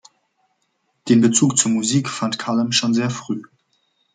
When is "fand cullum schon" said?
2.09-2.95